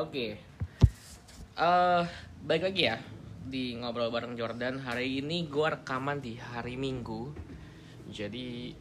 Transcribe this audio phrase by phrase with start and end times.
[0.00, 0.32] Oke.
[1.60, 2.02] Eh,
[2.48, 2.96] baik lagi ya
[3.44, 4.80] di ngobrol bareng Jordan.
[4.80, 7.28] Hari ini gue rekaman di hari Minggu.
[8.08, 8.72] Jadi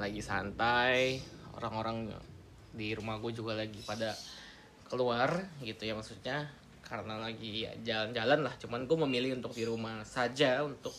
[0.00, 1.20] lagi santai.
[1.60, 2.08] Orang-orang
[2.72, 4.16] di rumah gue juga lagi pada
[4.88, 6.48] keluar gitu ya maksudnya
[6.80, 8.56] karena lagi jalan-jalan lah.
[8.56, 10.96] Cuman gue memilih untuk di rumah saja untuk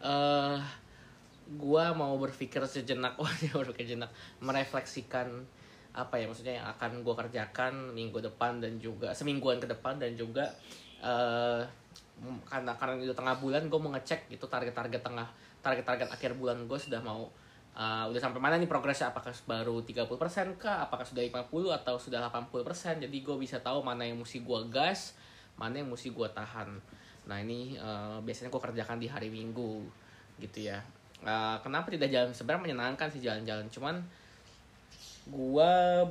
[0.00, 0.56] eh
[1.44, 3.28] gue mau berpikir sejenak, wah
[3.68, 4.08] berpikir sejenak,
[4.40, 5.44] merefleksikan
[5.90, 10.14] apa ya maksudnya yang akan gue kerjakan minggu depan dan juga semingguan ke depan dan
[10.14, 10.46] juga
[11.02, 11.62] eh
[12.20, 15.24] karena karena itu tengah bulan gue mau ngecek itu target-target tengah
[15.64, 17.26] target-target akhir bulan gue sudah mau
[17.74, 19.12] eh, udah sampai mana nih progresnya?
[19.14, 20.84] Apakah baru 30% kah?
[20.84, 21.48] Apakah sudah 50
[21.80, 25.16] atau sudah 80% jadi gue bisa tahu mana yang mesti gue gas
[25.56, 26.68] mana yang mesti gue tahan.
[27.28, 29.84] Nah ini eh, biasanya gue kerjakan di hari minggu
[30.40, 30.80] gitu ya.
[31.20, 32.32] Eh, kenapa tidak jalan?
[32.32, 33.68] Sebenarnya menyenangkan sih jalan-jalan.
[33.72, 33.96] Cuman
[35.28, 36.04] gua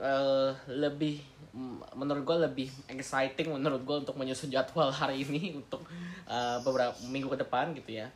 [0.00, 1.22] eh, lebih
[1.54, 5.84] m- menurut gua lebih exciting menurut gua untuk menyusun jadwal hari ini untuk
[6.26, 8.08] eh, beberapa minggu ke depan gitu ya.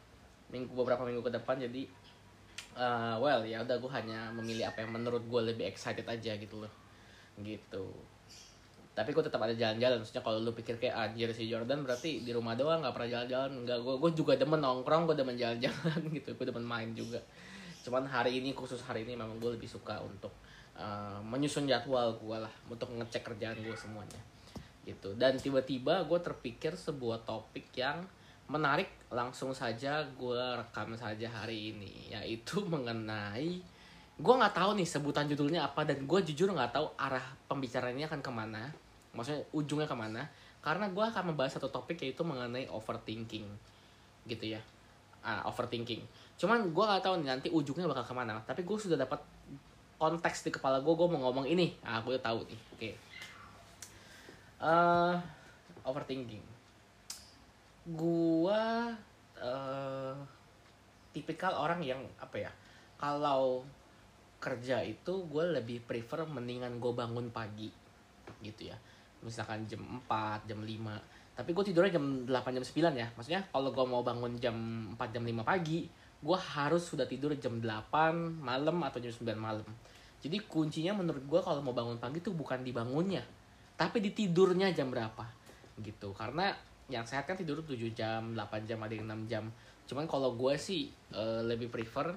[0.50, 1.83] Minggu beberapa minggu ke depan jadi
[2.75, 6.58] eh, well ya udah gua hanya memilih apa yang menurut gua lebih excited aja gitu
[6.58, 6.72] loh.
[7.38, 7.86] Gitu.
[8.91, 12.34] Tapi gue tetap ada jalan-jalan maksudnya kalau lu pikir kayak anjir si Jordan berarti di
[12.36, 13.50] rumah doang nggak pernah jalan-jalan.
[13.64, 17.22] Nggak gue gue juga demen nongkrong gue demen jalan-jalan gitu gue demen main juga
[17.81, 20.33] cuman hari ini khusus hari ini memang gue lebih suka untuk
[20.77, 24.20] uh, menyusun jadwal gue lah untuk ngecek kerjaan gue semuanya.
[24.84, 25.17] Gitu.
[25.17, 28.05] Dan tiba-tiba gue terpikir sebuah topik yang
[28.50, 33.62] menarik langsung saja gue rekam saja hari ini yaitu mengenai
[34.20, 38.20] gue nggak tahu nih sebutan judulnya apa dan gue jujur nggak tahu arah pembicaraannya akan
[38.20, 38.75] ke mana
[39.15, 40.27] maksudnya ujungnya ke mana
[40.67, 43.47] karena gue akan membahas satu topik yaitu mengenai overthinking.
[44.27, 44.61] Gitu ya
[45.25, 46.03] ah, overthinking.
[46.41, 48.41] Cuman gue nggak tahu nih nanti ujungnya bakal ke mana.
[48.45, 49.21] Tapi gue sudah dapat
[50.01, 51.77] konteks di kepala gue gue mau ngomong ini.
[51.85, 52.91] Ah gue tahu nih oke.
[54.61, 55.15] Eh,
[55.84, 56.44] overthinking.
[57.93, 58.62] Gue
[59.41, 60.15] eh
[61.11, 62.53] tipikal orang yang apa ya
[63.00, 63.67] kalau
[64.41, 67.69] kerja itu gue lebih prefer mendingan gue bangun pagi
[68.41, 68.77] gitu ya.
[69.21, 73.09] Misalkan jam 4, jam 5 tapi gue tidurnya jam 8, jam 9 ya.
[73.17, 74.53] Maksudnya kalau gue mau bangun jam
[74.93, 75.89] 4, jam 5 pagi
[76.21, 79.65] gue harus sudah tidur jam 8 malam atau jam 9 malam.
[80.21, 83.25] Jadi kuncinya menurut gue kalau mau bangun pagi tuh bukan dibangunnya
[83.73, 85.25] tapi di tidurnya jam berapa
[85.81, 86.12] gitu.
[86.12, 86.53] Karena
[86.93, 89.49] yang sehat kan tidur 7 jam 8 jam ada yang 6 jam.
[89.89, 92.12] Cuman kalau gue sih eh, lebih prefer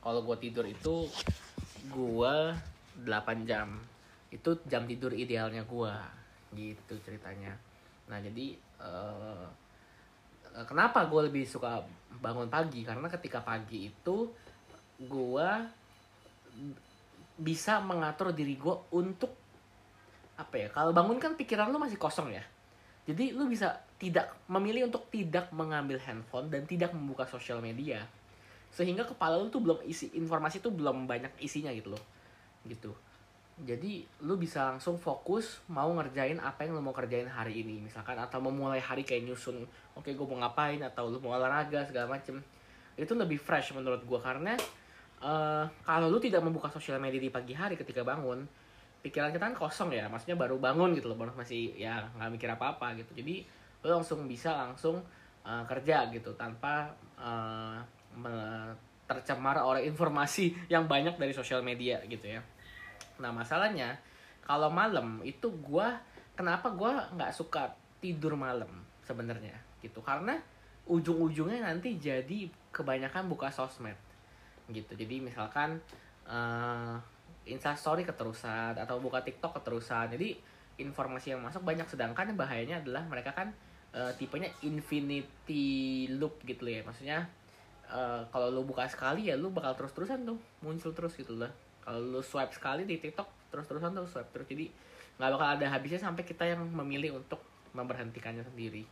[0.00, 1.04] kalau gue tidur itu
[1.92, 2.34] gue
[3.04, 3.76] 8 jam.
[4.32, 5.92] Itu jam tidur idealnya gue
[6.56, 7.73] gitu ceritanya
[8.04, 9.46] nah jadi eh,
[10.62, 11.82] kenapa gue lebih suka
[12.22, 12.86] bangun pagi?
[12.86, 14.30] Karena ketika pagi itu
[15.02, 15.48] gue
[17.34, 19.34] bisa mengatur diri gue untuk
[20.34, 22.44] apa ya kalau bangun kan pikiran lu masih kosong ya.
[23.04, 28.00] Jadi lu bisa tidak memilih untuk tidak mengambil handphone dan tidak membuka sosial media.
[28.72, 32.04] Sehingga kepala lu tuh belum isi informasi tuh belum banyak isinya gitu loh.
[32.64, 32.94] Gitu
[33.54, 38.18] jadi lu bisa langsung fokus mau ngerjain apa yang lu mau kerjain hari ini misalkan
[38.18, 39.62] atau memulai hari kayak nyusun
[39.94, 42.42] oke gue mau ngapain atau lu mau olahraga segala macem.
[42.98, 44.58] Itu lebih fresh menurut gua karena
[45.22, 48.42] eh, kalau lu tidak membuka sosial media di pagi hari ketika bangun
[49.06, 52.50] pikiran kita kan kosong ya maksudnya baru bangun gitu loh baru masih ya nggak mikir
[52.50, 53.22] apa apa gitu.
[53.22, 53.46] Jadi
[53.86, 54.98] lu langsung bisa langsung
[55.46, 56.90] eh, kerja gitu tanpa
[58.18, 58.74] me-
[59.06, 62.42] tercemar oleh informasi yang banyak dari sosial media gitu ya
[63.18, 63.96] nah masalahnya
[64.44, 65.96] kalau malam itu gua
[66.36, 67.72] kenapa gua nggak suka
[68.04, 68.68] tidur malam
[69.04, 70.04] sebenarnya gitu.
[70.04, 70.36] Karena
[70.84, 73.96] ujung-ujungnya nanti jadi kebanyakan buka sosmed
[74.68, 74.92] gitu.
[74.92, 75.80] Jadi misalkan
[76.28, 76.96] eh
[77.44, 80.12] instastory keterusan atau buka tiktok keterusan.
[80.12, 80.36] Jadi
[80.80, 81.88] informasi yang masuk banyak.
[81.88, 83.48] Sedangkan bahayanya adalah mereka kan
[83.96, 86.84] eh, tipenya infinity loop gitu ya.
[86.84, 87.24] Maksudnya
[87.88, 91.52] eh, kalau lu buka sekali ya lu bakal terus-terusan tuh muncul terus gitu lah
[91.84, 94.48] kalau lu swipe sekali di tiktok terus-terusan tuh swipe terus.
[94.48, 94.66] Jadi
[95.20, 97.38] nggak bakal ada habisnya sampai kita yang memilih untuk
[97.76, 98.82] memberhentikannya sendiri.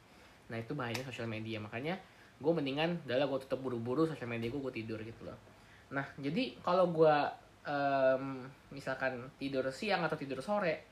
[0.52, 1.58] Nah itu bahayanya sosial media.
[1.58, 1.96] Makanya
[2.38, 5.38] gue mendingan adalah gue tutup buru-buru sosial media gue gue tidur gitu loh.
[5.90, 7.16] Nah jadi kalau gue
[7.64, 10.84] em, misalkan tidur siang atau tidur sore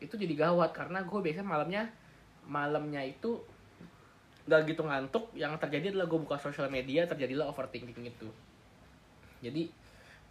[0.00, 0.72] itu jadi gawat.
[0.72, 1.82] Karena gue biasanya malamnya
[2.48, 3.38] malamnya itu
[4.48, 5.30] gak gitu ngantuk.
[5.36, 8.28] Yang terjadi adalah gue buka sosial media terjadilah overthinking itu.
[9.42, 9.81] Jadi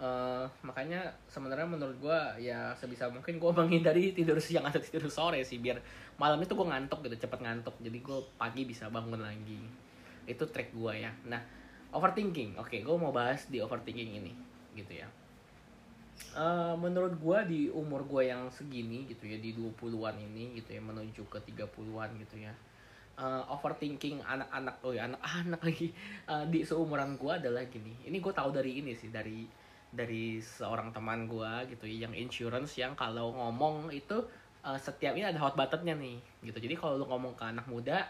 [0.02, 5.46] eh, makanya sebenarnya menurut gue ya sebisa mungkin gue menghindari tidur siang atau tidur sore
[5.46, 5.78] sih biar
[6.18, 7.78] malam itu gue ngantuk gitu cepet ngantuk.
[7.80, 9.62] Jadi gue pagi bisa bangun lagi.
[10.26, 11.12] Itu trik gue ya.
[11.30, 11.42] Nah
[11.94, 12.58] overthinking.
[12.58, 14.34] Oke gue mau bahas di overthinking ini
[14.74, 15.08] gitu ya.
[16.38, 20.82] Uh, menurut gue di umur gue yang segini gitu ya di 20-an ini gitu ya
[20.84, 22.54] menuju ke 30-an gitu ya
[23.22, 25.88] uh, overthinking anak-anak oh ya anak-anak lagi
[26.30, 27.94] uh, di seumuran gue adalah gini.
[28.08, 29.46] Ini gue tahu dari ini sih dari
[29.92, 34.24] dari seorang teman gue gitu ya yang insurance yang kalau ngomong itu
[34.64, 36.18] uh, setiap ini ada hot buttonnya nih
[36.48, 36.58] gitu.
[36.58, 38.08] Jadi kalau lu ngomong ke anak muda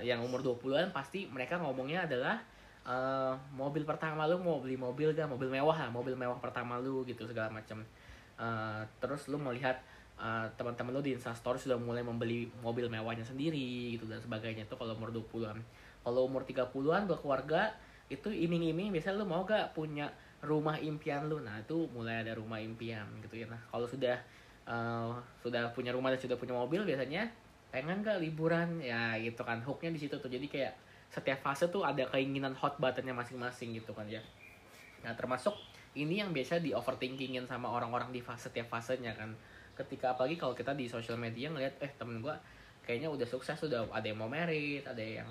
[0.00, 2.40] yang umur 20-an pasti mereka ngomongnya adalah
[2.88, 5.30] uh, mobil pertama lu mau beli mobil gak?
[5.30, 7.84] Mobil mewah lah mobil mewah pertama lu gitu segala macam
[8.40, 9.78] uh, terus lu melihat
[10.18, 14.74] uh, teman-teman lu di instastory sudah mulai membeli mobil mewahnya sendiri gitu dan sebagainya itu
[14.74, 15.58] kalau umur 20-an
[16.04, 17.72] kalau umur 30-an keluarga
[18.12, 20.12] itu iming-iming biasanya lu mau gak punya
[20.44, 21.40] rumah impian lu.
[21.40, 23.46] Nah itu mulai ada rumah impian gitu ya.
[23.48, 24.16] Nah kalau sudah
[24.68, 27.26] uh, sudah punya rumah dan sudah punya mobil biasanya
[27.72, 28.78] pengen gak liburan?
[28.78, 29.64] Ya gitu kan.
[29.64, 30.30] Hooknya di situ tuh.
[30.30, 30.72] Jadi kayak
[31.08, 34.22] setiap fase tuh ada keinginan hot buttonnya masing-masing gitu kan ya.
[35.02, 35.54] Nah termasuk
[35.94, 39.32] ini yang biasa di overthinkingin sama orang-orang di fase setiap fasenya kan.
[39.74, 42.34] Ketika apalagi kalau kita di sosial media ngeliat eh temen gue
[42.84, 45.28] kayaknya udah sukses sudah ada yang mau merit ada yang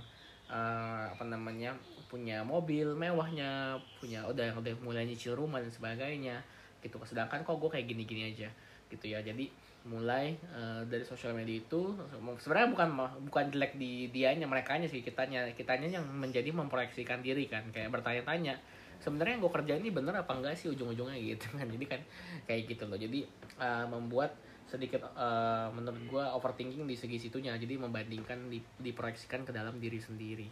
[0.54, 1.74] uh, apa namanya
[2.06, 6.38] punya mobil mewahnya punya udah udah mulai nyicil rumah dan sebagainya
[6.86, 7.02] gitu.
[7.10, 8.50] Sedangkan kok gue kayak gini-gini aja
[8.94, 9.26] gitu ya.
[9.26, 9.50] Jadi
[9.84, 11.98] mulai uh, dari sosial media itu
[12.40, 12.90] sebenarnya bukan
[13.28, 17.66] bukan jelek di dianya mereka sih kitanya kitanya yang menjadi memproyeksikan diri kan.
[17.74, 18.56] Kayak bertanya-tanya
[19.02, 21.66] sebenarnya yang gue kerjain ini bener apa enggak sih ujung-ujungnya gitu kan.
[21.66, 22.02] Jadi kan
[22.46, 22.98] kayak gitu loh.
[23.00, 23.26] Jadi
[23.58, 24.36] uh, membuat
[24.70, 27.56] sedikit uh, menurut gue overthinking di segi situnya.
[27.58, 30.48] Jadi membandingkan di, diproyeksikan ke dalam diri sendiri.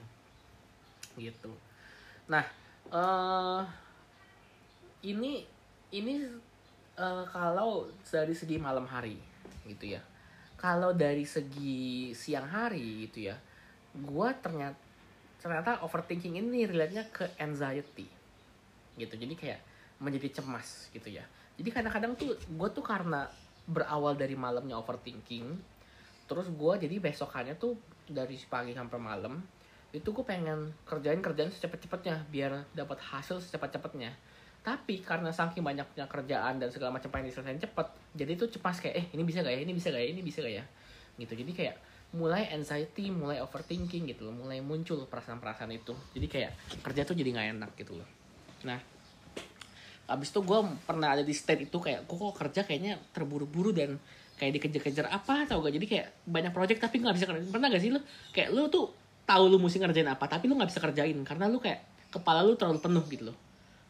[1.20, 1.52] Gitu.
[2.32, 2.46] Nah
[2.90, 3.62] uh,
[5.06, 5.44] ini
[5.92, 6.24] ini
[6.98, 9.20] uh, kalau dari segi malam hari
[9.68, 10.02] gitu ya.
[10.62, 13.38] Kalau dari segi siang hari gitu ya
[13.92, 14.80] gue ternyata
[15.42, 18.08] ternyata overthinking ini relate-nya ke anxiety
[18.98, 19.16] gitu.
[19.16, 19.60] Jadi kayak
[20.02, 21.24] menjadi cemas gitu ya.
[21.62, 23.30] Jadi kadang-kadang tuh gue tuh karena
[23.70, 25.54] berawal dari malamnya overthinking
[26.26, 27.76] terus gue jadi besokannya tuh
[28.08, 29.44] dari pagi sampai malam
[29.92, 34.16] itu gue pengen kerjain kerjaan secepat-cepatnya biar dapat hasil secepat-cepatnya.
[34.64, 38.96] Tapi karena saking banyaknya kerjaan dan segala macam pengen diselesaikan cepet jadi itu cepat kayak
[38.96, 39.62] eh ini bisa gak ya?
[39.68, 40.10] Ini bisa gak ya?
[40.16, 40.66] Ini bisa gak ya?
[41.20, 41.34] Gitu.
[41.36, 41.76] Jadi kayak
[42.16, 44.36] mulai anxiety mulai overthinking gitu loh.
[44.40, 45.92] Mulai muncul perasaan-perasaan itu.
[46.16, 46.52] Jadi kayak
[46.88, 48.21] kerja tuh jadi nggak enak gitu loh
[48.64, 48.80] nah
[50.12, 53.96] abis itu gue pernah ada di state itu kayak kok kok kerja kayaknya terburu-buru dan
[54.36, 57.48] kayak dikejar-kejar apa tau gak jadi kayak banyak project tapi nggak bisa kerjain.
[57.54, 58.02] Pernah gak sih lo
[58.34, 58.90] kayak lo tuh
[59.24, 62.58] tahu lu mesti ngerjain apa tapi lu nggak bisa kerjain karena lu kayak kepala lu
[62.58, 63.38] terlalu penuh gitu loh.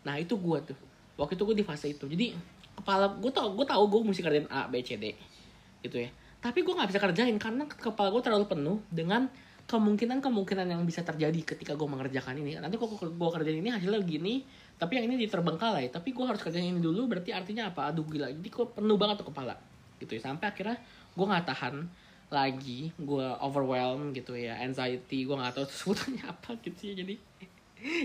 [0.04, 0.78] Nah itu gue tuh.
[1.16, 2.06] Waktu itu gue di fase itu.
[2.06, 2.36] Jadi
[2.78, 5.16] kepala gue tau gue tau gue mesti kerjain a b c d
[5.82, 6.10] gitu ya.
[6.44, 9.32] Tapi gue nggak bisa kerjain karena kepala gue terlalu penuh dengan
[9.72, 12.60] kemungkinan-kemungkinan yang bisa terjadi ketika gue mengerjakan ini.
[12.60, 14.44] Nanti kok gue kerjain ini hasilnya gini
[14.76, 15.88] tapi yang ini diterbengkalai.
[15.88, 17.88] Tapi gue harus kerjain ini dulu berarti artinya apa?
[17.88, 18.28] Aduh gila.
[18.28, 19.56] Jadi gue penuh banget tuh kepala
[20.04, 20.22] gitu ya.
[20.28, 20.76] Sampai akhirnya
[21.16, 21.76] gue nggak tahan
[22.28, 24.60] lagi gue overwhelm gitu ya.
[24.60, 26.94] Anxiety gue nggak tahu sebutannya apa gitu ya.
[27.00, 27.16] Jadi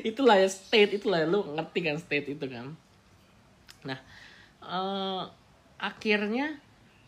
[0.06, 2.78] itulah ya state itulah lu ngerti kan state itu kan?
[3.82, 3.98] Nah
[4.62, 5.26] uh,
[5.82, 6.62] akhirnya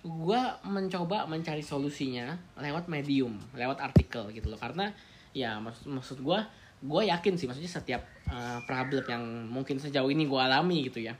[0.06, 4.60] gue mencoba mencari solusinya lewat medium lewat artikel gitu loh.
[4.60, 4.90] Karena
[5.34, 6.38] ya maksud maksud gue
[6.78, 11.18] gue yakin sih maksudnya setiap uh, problem yang mungkin sejauh ini gue alami gitu ya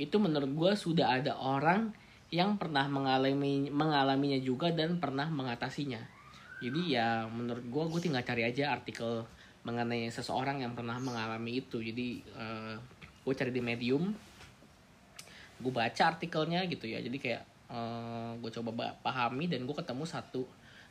[0.00, 1.92] itu menurut gue sudah ada orang
[2.32, 6.00] yang pernah mengalami mengalaminya juga dan pernah mengatasinya.
[6.64, 9.28] Jadi ya menurut gue gue tinggal cari aja artikel
[9.60, 11.84] mengenai seseorang yang pernah mengalami itu.
[11.84, 12.74] Jadi uh, eh,
[13.20, 14.08] gue cari di medium
[15.60, 17.04] gue baca artikelnya gitu ya.
[17.04, 20.42] Jadi kayak eh, gue coba pahami dan gue ketemu satu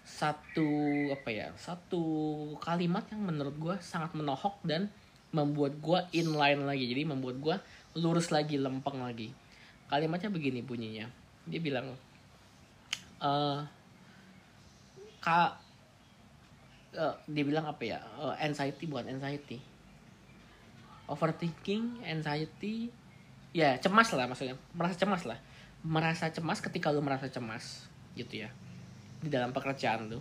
[0.10, 0.70] satu
[1.12, 2.02] apa ya satu
[2.64, 4.88] kalimat yang menurut gue sangat menohok dan
[5.30, 6.90] membuat gue inline lagi.
[6.90, 7.56] Jadi membuat gue
[8.00, 9.30] lurus lagi lempeng lagi.
[9.90, 11.06] Kalimatnya begini bunyinya.
[11.46, 11.94] Dia bilang
[13.22, 13.60] uh,
[15.22, 15.52] kak
[16.98, 18.00] uh, dia bilang apa ya?
[18.18, 19.62] Uh, anxiety bukan anxiety.
[21.06, 22.90] Overthinking anxiety.
[23.54, 24.58] Ya cemas lah maksudnya.
[24.74, 25.38] Merasa cemas lah
[25.84, 28.50] merasa cemas ketika lu merasa cemas gitu ya
[29.20, 30.20] di dalam pekerjaan lu.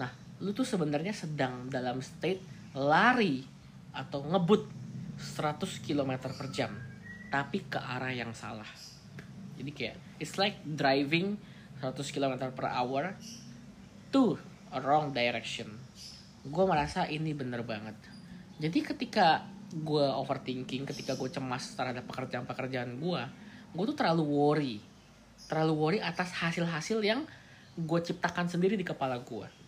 [0.00, 2.40] Nah lu tuh sebenarnya sedang dalam state
[2.76, 3.44] lari
[3.92, 4.68] atau ngebut
[5.18, 6.72] 100 km per jam
[7.28, 8.68] tapi ke arah yang salah.
[9.58, 11.36] Jadi kayak it's like driving
[11.82, 13.12] 100 km per hour
[14.14, 14.38] to
[14.72, 15.68] a wrong direction.
[16.48, 17.98] Gue merasa ini bener banget.
[18.58, 23.22] Jadi ketika gue overthinking ketika gue cemas terhadap pekerjaan-pekerjaan gue
[23.72, 24.74] gue tuh terlalu worry.
[25.48, 27.24] Terlalu worry atas hasil-hasil yang
[27.78, 29.58] gue ciptakan sendiri di kepala gue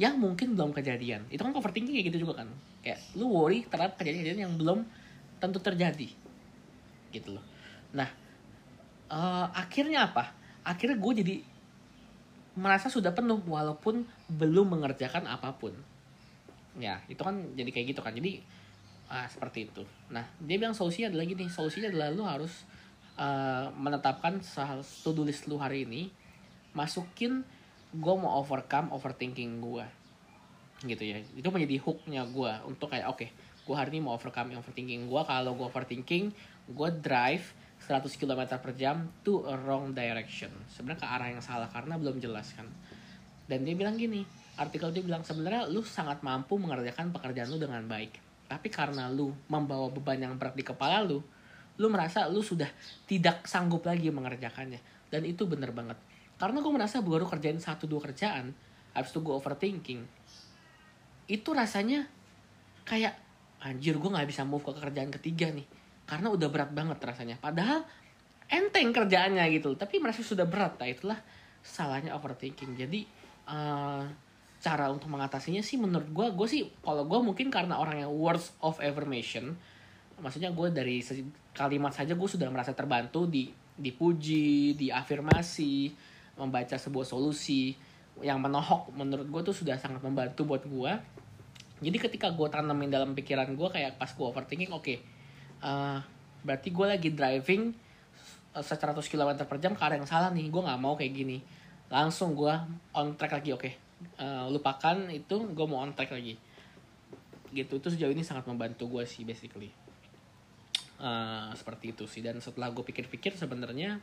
[0.00, 1.28] yang mungkin belum kejadian.
[1.28, 2.48] Itu kan overthinking kayak gitu juga kan.
[2.80, 4.78] Kayak lu worry terhadap kejadian-kejadian yang belum
[5.36, 6.08] tentu terjadi.
[7.12, 7.44] Gitu loh.
[7.92, 8.08] Nah
[9.12, 10.32] uh, akhirnya apa?
[10.64, 11.34] Akhirnya gue jadi
[12.56, 15.76] merasa sudah penuh walaupun belum mengerjakan apa pun.
[16.80, 18.16] Ya itu kan jadi kayak gitu kan.
[18.16, 18.40] Jadi
[19.12, 19.84] ah, seperti itu.
[20.08, 22.64] Nah dia bilang solusinya adalah gini solusinya adalah lu harus
[23.20, 24.40] uh, menetapkan
[25.04, 26.08] do list lu hari ini
[26.72, 27.44] masukin
[27.92, 29.84] gue mau overcome overthinking gue
[30.88, 31.20] gitu ya.
[31.36, 33.28] Itu menjadi hooknya gue untuk kayak oke okay,
[33.68, 36.32] gue hari ini mau overcome overthinking gue kalau gue overthinking
[36.70, 37.44] gue drive
[37.84, 40.48] 100 km per jam to a wrong direction.
[40.72, 42.68] Sebenarnya ke arah yang salah karena belum jelas kan.
[43.44, 44.24] Dan dia bilang gini
[44.60, 48.16] artikel dia bilang sebenarnya lu sangat mampu mengerjakan pekerjaan lu dengan baik.
[48.46, 51.20] Tapi karena lu membawa beban yang berat di kepala lu
[51.80, 52.68] lu merasa lu sudah
[53.08, 55.08] tidak sanggup lagi mengerjakannya.
[55.08, 55.96] Dan itu bener banget.
[56.36, 58.52] Karena gue merasa baru kerjain satu dua kerjaan
[58.90, 60.02] habis itu gue overthinking
[61.30, 62.10] itu rasanya
[62.82, 63.14] kayak
[63.62, 65.64] anjir gue nggak bisa move ke kerjaan ketiga nih.
[66.04, 67.38] Karena udah berat banget rasanya.
[67.38, 67.86] Padahal
[68.50, 69.78] enteng kerjaannya gitu.
[69.78, 71.18] Tapi merasa sudah berat nah itulah
[71.62, 72.74] salahnya overthinking.
[72.74, 73.06] Jadi
[73.46, 74.02] uh,
[74.60, 78.52] cara untuk mengatasinya sih menurut gue gue sih kalau gue mungkin karena orang yang words
[78.60, 79.56] of affirmation
[80.20, 81.00] maksudnya gue dari
[81.56, 83.48] kalimat saja gue sudah merasa terbantu di
[83.80, 85.74] dipuji diafirmasi
[86.36, 87.72] membaca sebuah solusi
[88.20, 90.92] yang menohok menurut gue tuh sudah sangat membantu buat gue.
[91.80, 95.00] Jadi ketika gue tanamin dalam pikiran gue kayak pas gue overthinking oke okay,
[95.64, 95.96] uh,
[96.44, 97.72] berarti gue lagi driving
[98.52, 98.68] 100
[99.08, 101.40] km per jam ke arah yang salah nih gue nggak mau kayak gini.
[101.88, 102.52] Langsung gue
[102.92, 103.72] on track lagi oke okay.
[104.20, 106.36] uh, lupakan itu gue mau on track lagi.
[107.48, 109.79] Gitu itu sejauh ini sangat membantu gue sih basically
[111.00, 112.20] uh, seperti itu sih.
[112.20, 113.98] Dan setelah gue pikir-pikir sebenarnya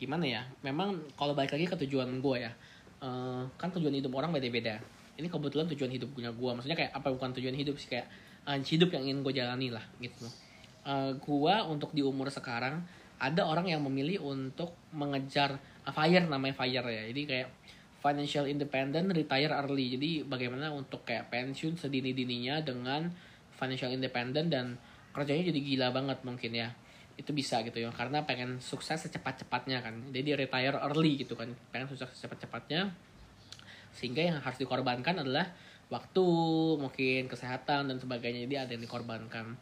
[0.00, 0.42] gimana ya?
[0.64, 2.52] Memang kalau balik lagi ke tujuan gue ya
[3.02, 4.78] uh, kan tujuan hidup orang beda-beda.
[5.18, 7.90] Ini kebetulan tujuan hidup punya gue maksudnya kayak apa bukan tujuan hidup sih?
[7.90, 8.08] Kayak
[8.48, 10.24] uh, hidup yang ingin gue jalani lah gitu.
[10.82, 12.82] Uh, gue untuk di umur sekarang
[13.22, 17.02] ada orang yang memilih untuk mengejar uh, fire namanya fire ya.
[17.10, 17.48] Jadi kayak
[18.02, 19.94] financial independent retire early.
[19.94, 23.12] Jadi bagaimana untuk kayak pensiun sedini dininya dengan
[23.54, 24.74] financial independent dan
[25.12, 26.68] kerjanya jadi gila banget mungkin ya.
[27.16, 30.00] Itu bisa gitu ya karena pengen sukses secepat cepatnya kan.
[30.10, 31.52] Jadi retire early gitu kan.
[31.70, 32.92] Pengen sukses secepat cepatnya
[33.92, 35.52] sehingga yang harus dikorbankan adalah
[35.92, 36.24] waktu
[36.80, 38.48] mungkin kesehatan dan sebagainya.
[38.48, 39.54] Jadi ada yang dikorbankan.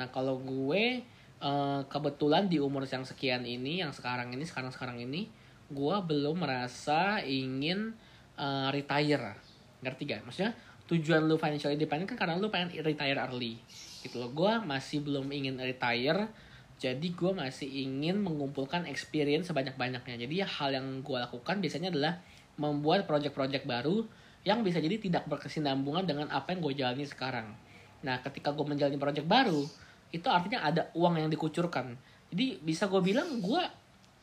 [0.00, 1.04] Nah kalau gue
[1.44, 5.28] uh, kebetulan di umur yang sekian ini yang sekarang ini sekarang sekarang ini
[5.68, 7.92] gue belum merasa ingin
[8.40, 9.36] uh, retire.
[9.84, 10.24] Ngerti gak?
[10.24, 10.56] Maksudnya
[10.88, 13.56] tujuan lu financial independent kan karena lu pengen retire early
[14.04, 16.28] gitu loh gue masih belum ingin retire
[16.76, 22.20] jadi gue masih ingin mengumpulkan experience sebanyak-banyaknya jadi hal yang gue lakukan biasanya adalah
[22.60, 24.06] membuat project-project baru
[24.44, 27.56] yang bisa jadi tidak berkesinambungan dengan apa yang gue jalani sekarang.
[28.04, 29.64] Nah, ketika gue menjalani project baru,
[30.12, 31.96] itu artinya ada uang yang dikucurkan.
[32.28, 33.62] Jadi bisa gue bilang gue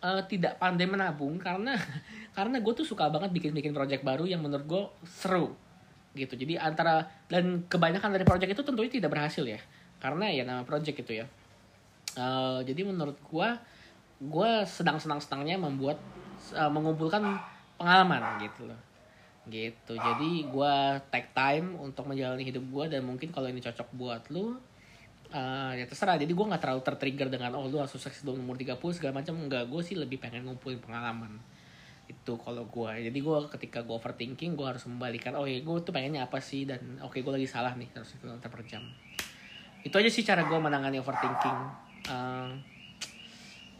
[0.06, 1.74] uh, tidak pandai menabung karena
[2.38, 5.58] karena gue tuh suka banget bikin-bikin project baru yang menurut gue seru
[6.12, 6.34] gitu.
[6.36, 9.60] Jadi antara dan kebanyakan dari project itu tentunya tidak berhasil ya,
[10.04, 11.26] karena ya nama project itu ya.
[12.20, 13.50] Uh, jadi menurut gue,
[14.20, 15.98] gue sedang-senang-senangnya membuat
[16.52, 17.24] uh, mengumpulkan
[17.80, 18.80] pengalaman gitu loh.
[19.48, 19.94] Gitu.
[19.96, 20.76] Jadi gue
[21.10, 24.60] take time untuk menjalani hidup gue dan mungkin kalau ini cocok buat lu
[25.32, 26.20] uh, ya terserah.
[26.20, 29.34] Jadi gue nggak terlalu tertrigger dengan oh lu harus sukses sebelum umur 30 segala macam.
[29.40, 31.40] Enggak gue sih lebih pengen ngumpulin pengalaman
[32.12, 35.96] itu kalau gue jadi gue ketika gue overthinking gue harus membalikan oh ya gue tuh
[35.96, 36.68] pengennya apa sih?
[36.68, 38.84] Dan oke okay, gue lagi salah nih harus km per jam.
[39.82, 41.60] Itu aja sih cara gue menangani overthinking.
[42.12, 42.52] Uh,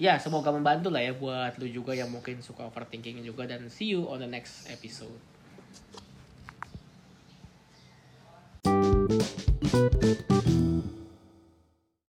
[0.02, 3.94] ya semoga membantu lah ya buat lu juga yang mungkin suka overthinking juga dan see
[3.94, 5.20] you on the next episode.